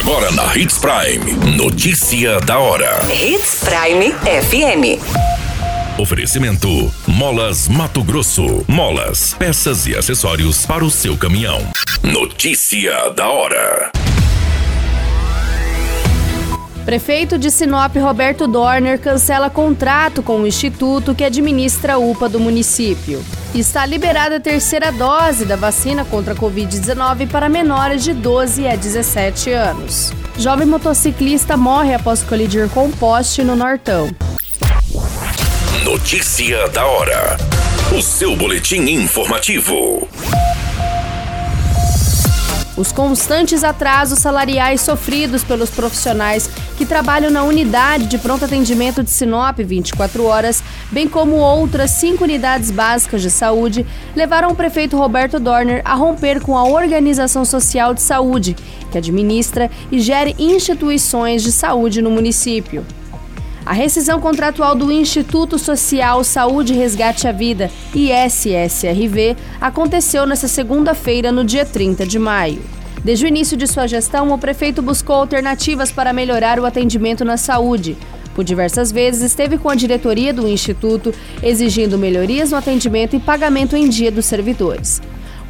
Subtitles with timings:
[0.00, 1.56] Agora na Hits Prime.
[1.58, 3.00] Notícia da hora.
[3.12, 4.98] Hits Prime FM.
[6.00, 8.64] Oferecimento: Molas Mato Grosso.
[8.66, 11.60] Molas, peças e acessórios para o seu caminhão.
[12.02, 13.92] Notícia da hora.
[16.86, 22.40] Prefeito de Sinop, Roberto Dorner, cancela contrato com o instituto que administra a UPA do
[22.40, 23.22] município.
[23.54, 28.76] Está liberada a terceira dose da vacina contra a Covid-19 para menores de 12 a
[28.76, 30.12] 17 anos.
[30.38, 34.08] Jovem motociclista morre após colidir com poste no Nortão.
[35.82, 37.36] Notícia da hora.
[37.92, 40.08] O seu boletim informativo.
[42.80, 46.48] Os constantes atrasos salariais sofridos pelos profissionais
[46.78, 52.24] que trabalham na unidade de pronto atendimento de Sinop 24 horas, bem como outras cinco
[52.24, 53.84] unidades básicas de saúde,
[54.16, 58.56] levaram o prefeito Roberto Dorner a romper com a Organização Social de Saúde,
[58.90, 62.82] que administra e gere instituições de saúde no município.
[63.70, 71.44] A rescisão contratual do Instituto Social Saúde Resgate à Vida, ISSRV, aconteceu nesta segunda-feira, no
[71.44, 72.60] dia 30 de maio.
[73.04, 77.36] Desde o início de sua gestão, o prefeito buscou alternativas para melhorar o atendimento na
[77.36, 77.96] saúde.
[78.34, 83.76] Por diversas vezes esteve com a diretoria do Instituto exigindo melhorias no atendimento e pagamento
[83.76, 85.00] em dia dos servidores.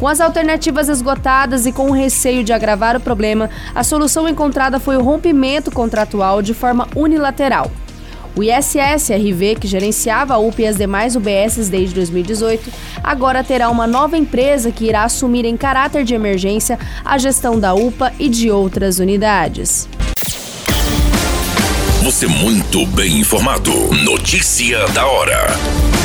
[0.00, 4.80] Com as alternativas esgotadas e com o receio de agravar o problema, a solução encontrada
[4.80, 7.70] foi o rompimento contratual de forma unilateral.
[8.36, 12.70] O ISS-RV, que gerenciava a UPA e as demais UBSs desde 2018,
[13.02, 17.72] agora terá uma nova empresa que irá assumir em caráter de emergência a gestão da
[17.72, 19.88] UPA e de outras unidades.
[22.04, 23.72] Você muito bem informado.
[24.04, 25.95] Notícia da hora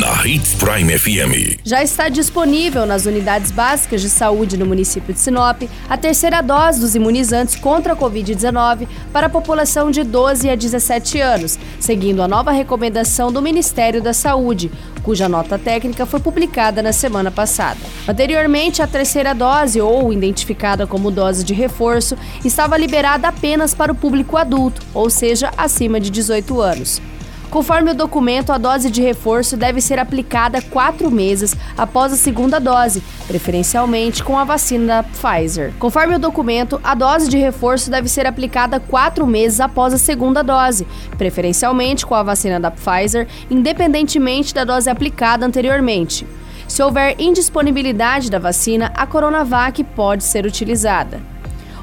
[0.00, 1.60] na Hits Prime FM.
[1.62, 6.80] Já está disponível nas unidades básicas de saúde no município de Sinop a terceira dose
[6.80, 12.28] dos imunizantes contra a Covid-19 para a população de 12 a 17 anos, seguindo a
[12.28, 14.70] nova recomendação do Ministério da Saúde,
[15.02, 17.78] cuja nota técnica foi publicada na semana passada.
[18.08, 23.94] Anteriormente, a terceira dose, ou identificada como dose de reforço, estava liberada apenas para o
[23.94, 27.02] público adulto, ou seja, acima de 18 anos.
[27.50, 32.60] Conforme o documento, a dose de reforço deve ser aplicada quatro meses após a segunda
[32.60, 35.72] dose, preferencialmente com a vacina da Pfizer.
[35.76, 40.44] Conforme o documento, a dose de reforço deve ser aplicada quatro meses após a segunda
[40.44, 40.86] dose,
[41.18, 46.24] preferencialmente com a vacina da Pfizer, independentemente da dose aplicada anteriormente.
[46.68, 51.20] Se houver indisponibilidade da vacina, a Coronavac pode ser utilizada.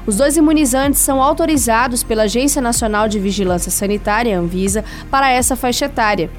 [0.08, 5.84] Os dois imunizantes são autorizados pela Agência Nacional de Vigilância Sanitária, Anvisa, para essa faixa
[5.84, 6.30] etária.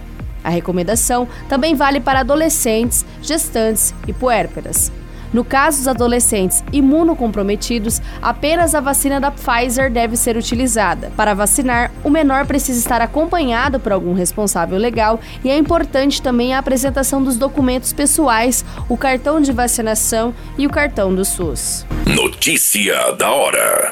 [0.43, 4.91] A recomendação também vale para adolescentes, gestantes e puérperas.
[5.33, 11.11] No caso dos adolescentes imunocomprometidos, apenas a vacina da Pfizer deve ser utilizada.
[11.15, 16.53] Para vacinar, o menor precisa estar acompanhado por algum responsável legal e é importante também
[16.53, 21.85] a apresentação dos documentos pessoais, o cartão de vacinação e o cartão do SUS.
[22.05, 23.91] Notícia da hora.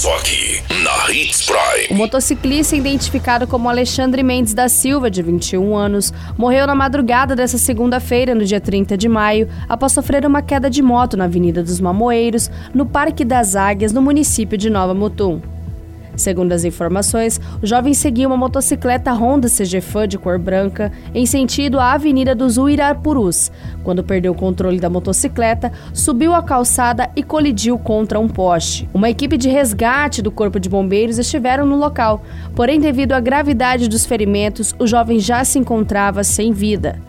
[0.00, 1.88] Só aqui, na Hits Prime.
[1.90, 7.58] O motociclista identificado como Alexandre Mendes da Silva, de 21 anos, morreu na madrugada dessa
[7.58, 11.80] segunda-feira, no dia 30 de maio, após sofrer uma queda de moto na Avenida dos
[11.80, 15.38] Mamoeiros, no Parque das Águias, no município de Nova Mutum.
[16.16, 21.24] Segundo as informações, o jovem seguia uma motocicleta Honda CG Fan de cor branca em
[21.24, 23.50] sentido à Avenida dos Uirapurus.
[23.82, 28.88] Quando perdeu o controle da motocicleta, subiu a calçada e colidiu contra um poste.
[28.92, 32.22] Uma equipe de resgate do Corpo de Bombeiros estiveram no local,
[32.54, 37.00] porém, devido à gravidade dos ferimentos, o jovem já se encontrava sem vida.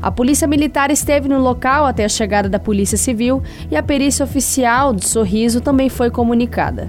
[0.00, 4.24] A Polícia Militar esteve no local até a chegada da Polícia Civil e a perícia
[4.24, 6.88] oficial de Sorriso também foi comunicada.